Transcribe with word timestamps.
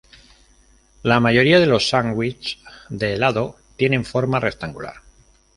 La 1.03 1.19
mayoría 1.19 1.59
de 1.59 1.67
los 1.67 1.89
sándwiches 1.89 2.57
de 2.89 3.13
helado 3.13 3.57
tienen 3.77 4.03
forma 4.03 4.39
rectangular. 4.39 4.95